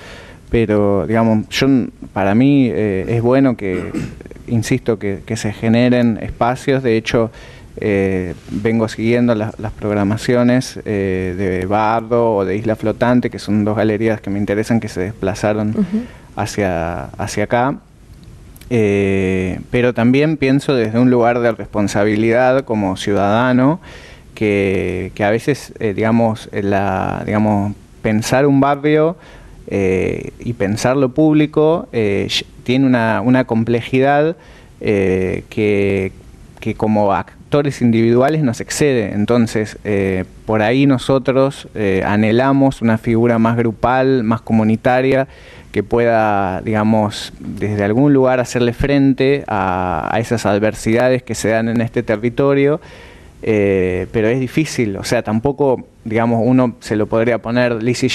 [0.50, 1.68] pero digamos, yo
[2.14, 3.92] para mí eh, es bueno que,
[4.48, 7.30] insisto, que, que se generen espacios, de hecho
[7.82, 13.66] eh, vengo siguiendo la- las programaciones eh, de Bardo o de Isla Flotante, que son
[13.66, 15.76] dos galerías que me interesan que se desplazaron
[16.38, 17.76] hacia, hacia acá.
[18.70, 23.80] Eh, pero también pienso desde un lugar de responsabilidad como ciudadano
[24.40, 29.18] que, que a veces, eh, digamos, eh, la, digamos, pensar un barrio
[29.68, 31.90] eh, y pensar lo público
[32.64, 34.38] tiene una, una complejidad
[34.80, 36.14] que,
[36.62, 39.12] que como actores individuales nos excede.
[39.12, 39.78] Entonces,
[40.46, 41.68] por ahí nosotros
[42.06, 45.28] anhelamos una figura más grupal, más comunitaria,
[45.72, 51.70] que pueda, digamos, desde algún lugar hacerle frente a, a esas adversidades que se dan
[51.70, 52.82] en este territorio.
[53.42, 58.08] eh, pero es difícil, o sea, tampoco, digamos, uno se lo podría poner lisa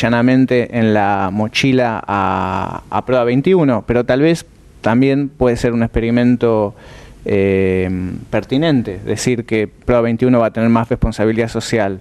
[0.70, 4.44] en la mochila a, a prueba 21, pero tal vez
[4.82, 6.74] también puede ser un experimento
[7.24, 7.88] eh,
[8.28, 12.00] pertinente, decir que prueba 21 va a tener más responsabilidad social,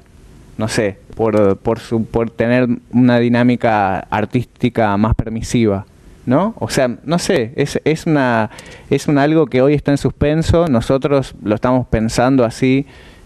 [0.57, 5.85] no sé, por, por, su, por tener una dinámica artística más permisiva.
[6.25, 6.55] ¿No?
[6.57, 8.49] O sea, no sé, es, es, una,
[8.89, 12.85] es un algo que hoy está en suspenso, nosotros lo estamos pensando así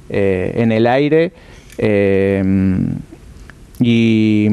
[0.09, 1.31] eh, en el aire
[1.77, 2.43] eh,
[3.79, 4.47] y,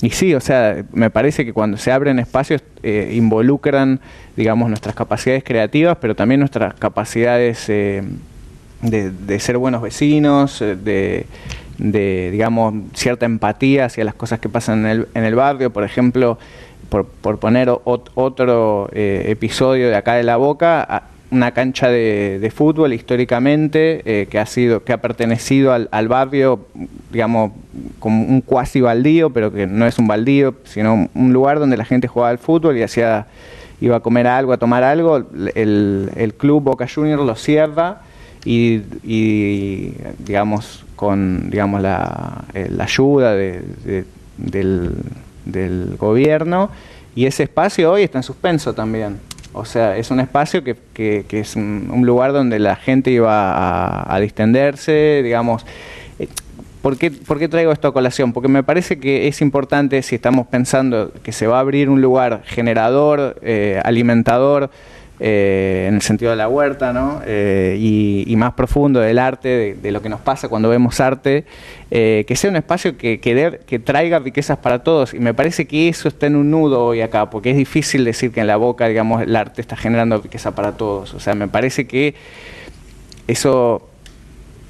[0.00, 4.00] y sí, o sea, me parece que cuando se abren espacios eh, involucran,
[4.36, 8.02] digamos, nuestras capacidades creativas, pero también nuestras capacidades eh,
[8.80, 11.26] de, de ser buenos vecinos, eh, de,
[11.78, 15.70] de, digamos, cierta empatía hacia las cosas que pasan en el, en el barrio.
[15.70, 16.38] Por ejemplo,
[16.88, 22.50] por, poner ot- otro eh, episodio de acá de la boca, una cancha de, de
[22.50, 26.66] fútbol históricamente eh, que ha sido, que ha pertenecido al, barrio,
[27.10, 27.52] digamos,
[27.98, 31.86] como un cuasi baldío, pero que no es un baldío, sino un lugar donde la
[31.86, 33.28] gente jugaba al fútbol y hacía,
[33.80, 35.24] iba a comer algo, a tomar algo.
[35.54, 38.02] El, el club Boca Junior lo cierra
[38.44, 44.04] y, y, digamos con digamos la, eh, ayuda de- de-
[44.36, 46.70] del, gobierno.
[47.16, 49.18] Y ese espacio hoy está en suspenso también.
[49.52, 54.14] O sea es un espacio que, que- es un, lugar donde la gente iba a,
[54.14, 55.66] a distenderse digamos.
[56.20, 56.28] Eh,
[56.82, 58.32] ¿Por qué, por qué traigo esto a colación?
[58.32, 62.00] Porque me parece que es importante si estamos pensando que se va a abrir un
[62.00, 64.70] lugar generador, eh, alimentador,
[65.24, 67.22] eh, en el sentido de la huerta, ¿no?
[67.24, 71.44] Eh, y, más profundo del arte, de, lo que nos pasa cuando vemos arte,
[71.92, 75.14] eh, que sea un espacio que, que traiga riquezas para todos.
[75.14, 78.32] Y me parece que eso está en un nudo hoy acá, porque es difícil decir
[78.32, 81.14] que en la boca, digamos, el arte está generando riqueza para todos.
[81.14, 82.16] O sea, me parece que
[83.28, 83.91] eso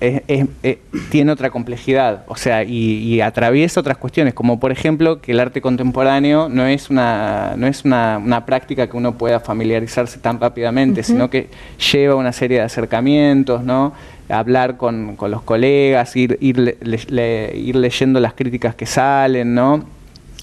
[0.03, 0.79] es- es- es-
[1.11, 5.41] tiene otra complejidad, o sea, y, y atraviesa otras cuestiones, como por ejemplo que el
[5.41, 10.41] arte contemporáneo no es una, no es una, una práctica que uno pueda familiarizarse tan
[10.41, 11.49] rápidamente, sino que
[11.93, 13.93] lleva una serie de acercamientos, ¿no?
[14.29, 19.85] hablar con, con los colegas, ir, ir, le- ir leyendo las críticas que salen, ¿no?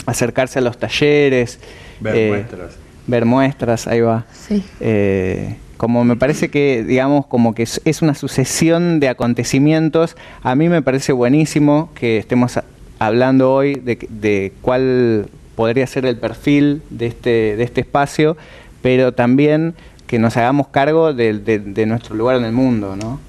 [0.05, 1.59] acercarse a los talleres.
[1.99, 2.77] Ver eh, muestras.
[3.07, 4.25] Ver muestras, ahí va.
[4.31, 4.63] Sí.
[4.79, 10.67] Eh, como me parece que, digamos, como que es, una sucesión de acontecimientos, a mí
[10.67, 12.59] me parece buenísimo que estemos
[12.99, 18.35] hablando hoy de, de cuál podría ser el perfil de este, de este espacio,
[18.81, 19.73] pero también
[20.05, 23.21] que nos hagamos cargo de, de- nuestro lugar en el mundo, ¿no?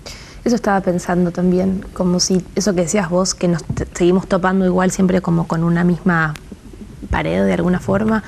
[0.44, 3.62] Eso estaba pensando también, como si eso que decías vos, que nos
[3.94, 6.34] seguimos topando igual siempre como con una misma
[7.10, 8.24] pared de alguna forma,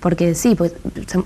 [0.00, 0.74] porque sí, pues,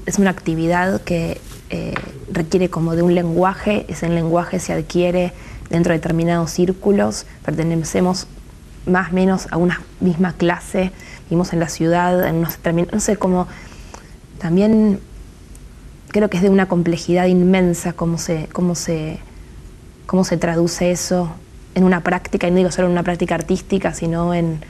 [0.06, 1.94] es una actividad que eh,
[2.38, 5.32] requiere como de un lenguaje, ese lenguaje se adquiere
[5.68, 8.26] dentro de determinados círculos, pertenecemos
[8.86, 10.92] más o menos a una misma clase,
[11.24, 12.58] vivimos en la ciudad, en unos
[12.92, 13.46] no sé cómo,
[14.38, 15.00] también
[16.08, 19.18] creo que es de una complejidad inmensa cómo se, cómo se,
[20.06, 21.30] cómo se traduce eso
[21.74, 24.60] en una práctica, y no digo solo en una práctica artística, sino en,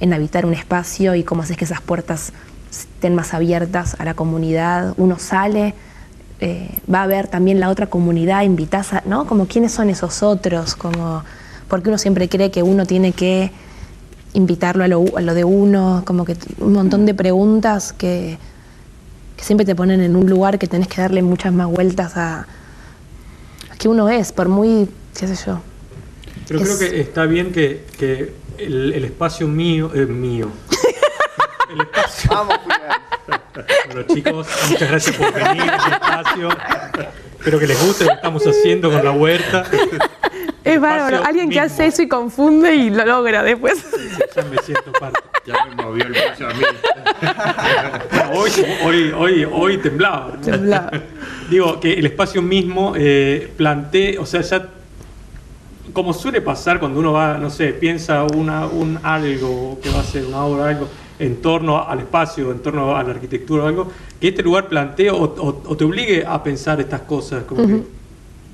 [0.00, 2.32] en habitar un espacio y cómo haces que esas puertas
[2.70, 4.94] estén más abiertas a la comunidad.
[4.96, 5.74] Uno sale,
[6.42, 9.28] eh, va a ver también la otra comunidad, invitas a, ¿no?
[9.28, 11.22] Como quiénes son esos otros, como
[11.68, 13.52] porque uno siempre cree que uno tiene que
[14.32, 18.38] invitarlo a lo, a lo de uno, como que un montón de preguntas que,
[19.36, 22.40] que, siempre te ponen en un lugar que tenés que darle muchas más vueltas a,
[23.70, 25.60] a que uno es, por muy, qué sé yo.
[26.48, 30.48] Pero es, creo que está bien que, que el, el, espacio mío, eh, mío.
[31.72, 32.30] el espacio.
[32.32, 32.56] Vamos,
[33.86, 36.48] Bueno, chicos, muchas gracias por venir al espacio.
[37.38, 39.64] Espero que les guste lo que estamos haciendo con la huerta.
[40.64, 43.84] Es bárbaro, alguien que hace eso y confunde y lo logra después.
[44.34, 45.20] Ya me siento parte.
[45.44, 46.64] Ya me movió el paso a mí.
[48.32, 48.50] hoy,
[48.84, 50.36] hoy, hoy, hoy temblaba.
[50.40, 50.90] Temblaba.
[51.50, 54.68] Digo que el espacio mismo eh, plantea, o sea, ya
[55.92, 60.04] como suele pasar cuando uno va, no sé, piensa una, un algo que va a
[60.04, 60.88] ser una obra, algo
[61.22, 63.86] en torno al espacio, en torno a la arquitectura o algo,
[64.20, 67.66] que este lugar plantee o, o, o te obligue a pensar estas cosas, como uh
[67.66, 67.82] -huh.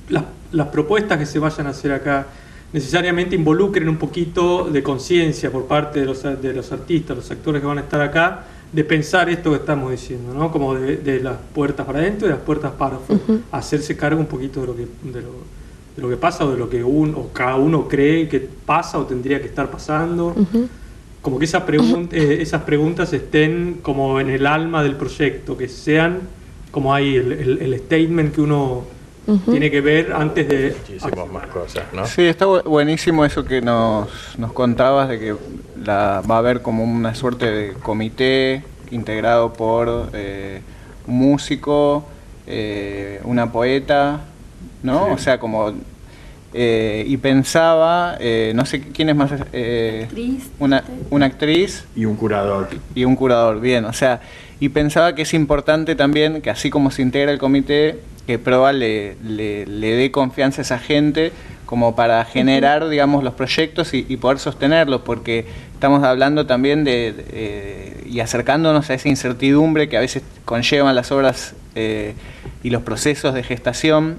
[0.07, 2.27] que las, las, propuestas que se vayan a hacer acá
[2.73, 7.63] necesariamente involucren un poquito de conciencia por parte de los, de los artistas, los actores
[7.63, 10.53] que van a estar acá, de pensar esto que estamos diciendo, ¿no?
[10.53, 13.41] Como de, de las puertas para adentro y las puertas para afuera, uh -huh.
[13.51, 14.87] hacerse cargo un poquito de lo que...
[15.15, 15.59] De lo,
[15.97, 18.99] de lo que pasa o de lo que uno, o cada uno cree que pasa
[19.01, 20.27] o tendría que estar pasando.
[20.29, 20.69] Uh -huh.
[21.23, 25.69] Como que esa pregun eh, esas preguntas estén como en el alma del proyecto, que
[25.69, 26.21] sean
[26.71, 28.85] como ahí el, el, el statement que uno
[29.27, 29.51] uh -huh.
[29.51, 30.75] tiene que ver antes de...
[30.79, 32.07] Muchísimas más cosas, ¿no?
[32.07, 34.09] Sí, está buenísimo eso que nos,
[34.39, 35.35] nos contabas de que
[35.85, 40.61] la, va a haber como una suerte de comité integrado por eh,
[41.07, 42.05] un músico,
[42.47, 44.21] eh, una poeta,
[44.83, 45.07] ¿no?
[45.07, 45.13] Sí.
[45.15, 45.73] O sea, como...
[46.55, 49.33] Eh, y pensaba, eh, no sé quién es más...
[49.53, 51.85] Eh, actriz, una, una actriz.
[51.95, 52.69] Y un curador.
[52.95, 53.85] Y un curador, bien.
[53.85, 54.21] O sea,
[54.61, 58.73] y pensaba que es importante también que así como se integra el comité, que Proa
[58.73, 61.33] le, le, le dé confianza a esa gente
[61.69, 65.45] como para generar, digamos, los proyectos y, y, poder sostenerlos, porque
[65.75, 70.95] estamos hablando también de, de eh, y acercándonos a esa incertidumbre que a veces conllevan
[70.95, 72.15] las obras eh,
[72.63, 74.17] y los procesos de gestación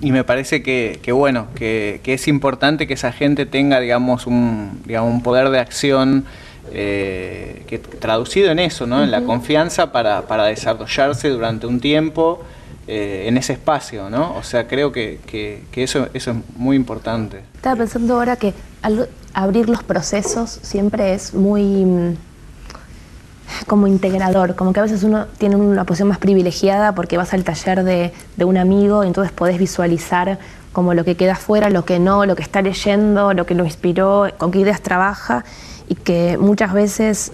[0.00, 4.26] y me parece que, que bueno, que, que, es importante que esa gente tenga, digamos,
[4.26, 6.24] un, digamos, un poder de acción
[6.72, 8.96] eh, que, traducido en eso, ¿no?
[8.96, 9.04] Uh -huh.
[9.04, 12.42] En la confianza para, para, desarrollarse durante un tiempo
[12.86, 14.34] eh, en ese espacio, ¿no?
[14.36, 17.40] O sea, creo que, que, eso, eso es muy importante.
[17.54, 22.16] Estaba pensando ahora que al abrir los procesos siempre es muy
[23.66, 27.44] como integrador, como que a veces uno tiene una posición más privilegiada porque vas al
[27.44, 30.38] taller de, de, un amigo y entonces podés visualizar
[30.72, 33.64] como lo que queda afuera, lo que no, lo que está leyendo, lo que lo
[33.64, 35.44] inspiró, con qué ideas trabaja
[35.88, 37.32] y que muchas veces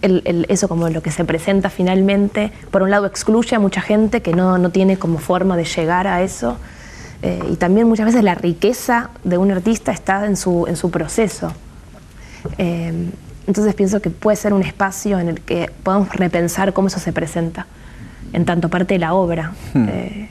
[0.00, 4.32] eso como lo que se presenta finalmente, por un lado excluye a mucha gente que
[4.32, 6.56] no, no tiene como forma de llegar a eso
[7.22, 10.90] eh, y también muchas veces la riqueza de un artista está en su, en su
[10.90, 11.52] proceso.
[12.58, 13.10] Eh,
[13.48, 17.14] entonces pienso que puede ser un espacio en el que podamos repensar cómo eso se
[17.14, 17.66] presenta,
[18.34, 19.52] en tanto parte de la obra.
[19.72, 19.86] Hmm.
[19.88, 20.28] Eh,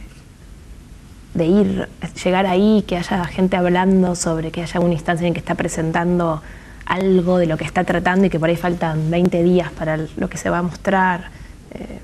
[1.34, 1.90] de ir,
[2.24, 6.44] llegar ahí, que haya gente hablando sobre, que haya una instancia en que está presentando
[6.86, 10.30] algo de lo que está tratando y que por ahí faltan 20 días para lo
[10.30, 11.32] que se va a mostrar.
[11.72, 12.00] Eh,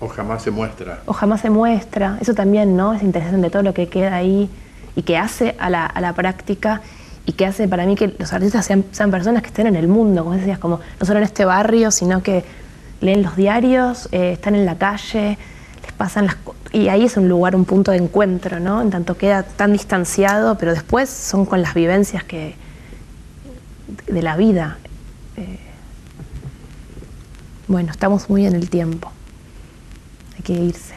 [0.00, 1.00] o jamás se muestra.
[1.04, 2.16] O jamás se muestra.
[2.22, 2.94] Eso también, ¿no?
[2.94, 4.48] Es interesante todo lo que queda ahí
[4.94, 6.80] y que hace a la, a la práctica
[7.26, 9.88] y que hace para mí que los artistas sean, sean, personas que estén en el
[9.88, 12.44] mundo, como decías, como no solo en este barrio, sino que
[13.00, 15.36] leen los diarios, eh, están en la calle,
[15.82, 16.36] les pasan las
[16.72, 18.82] y ahí es un lugar, un punto de encuentro, ¿no?
[18.82, 22.54] En tanto queda tan distanciado, pero después son con las vivencias que
[24.06, 24.78] de la vida.
[25.36, 25.58] Eh,
[27.66, 29.10] bueno, estamos muy en el tiempo.
[30.36, 30.94] Hay que irse.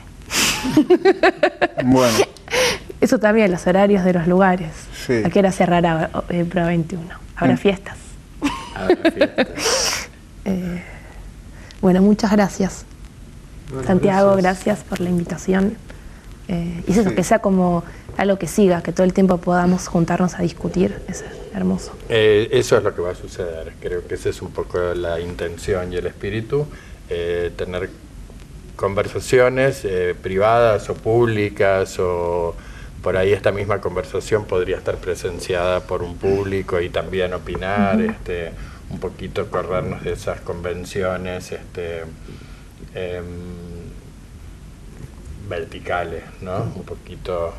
[1.86, 2.18] Bueno.
[3.02, 4.72] Eso también, los horarios de los lugares.
[5.06, 5.22] Sí.
[5.26, 7.06] ¿A qué hora cerrará eh, Pro 21?
[7.36, 7.58] ¿Habrá Mm.
[7.58, 7.98] fiestas?
[8.76, 9.48] Habrá fiestas.
[10.46, 10.82] Eh,
[11.82, 12.86] bueno, muchas gracias.
[13.70, 14.80] Bueno, Santiago, gracias.
[14.80, 15.76] por la invitación.
[16.48, 17.16] Eh, y es eso, Sí.
[17.16, 17.84] que sea como
[18.18, 20.98] algo que siga, que todo el tiempo podamos juntarnos a discutir.
[21.08, 21.24] Es
[21.54, 21.92] hermoso.
[22.08, 23.74] Eh, eso es lo que va a suceder.
[23.80, 26.66] Creo que esa es un poco la intención y el espíritu.
[27.12, 27.90] eh, tener
[28.76, 32.56] conversaciones eh, privadas o públicas o
[33.02, 38.52] por ahí esta misma conversación podría estar presenciada por un público y también opinar, este,
[38.90, 42.02] un poquito corrernos de esas convenciones este,
[42.94, 43.26] em,
[45.48, 46.64] verticales, ¿no?
[46.76, 47.54] Un poquito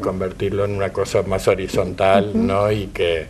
[0.00, 2.70] convertirlo en una cosa más horizontal, ¿no?
[2.72, 3.26] Y que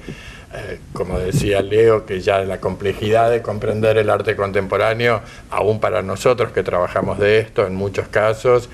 [0.53, 6.03] eh, como decía Leo, que ya la complejidad de comprender el arte contemporáneo, aún para
[6.03, 8.69] nosotros que trabajamos de esto, en muchos casos,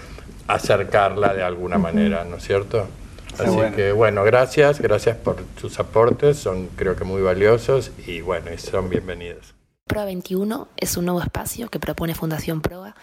[0.49, 2.87] acercarla de alguna manera, ¿no es cierto?
[3.39, 8.51] Así que bueno, gracias, gracias por sus aportes, son creo que muy valiosos y bueno,
[8.57, 9.55] son bienvenidos.
[9.87, 12.97] Proa 21 es un nuevo espacio que propone Fundación Proa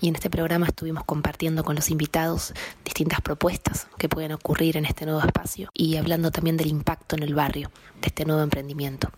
[0.00, 4.84] y en este programa estuvimos compartiendo con los invitados distintas propuestas que pueden ocurrir en
[4.84, 7.70] este nuevo espacio y hablando también del impacto en el barrio
[8.00, 9.10] de este nuevo emprendimiento.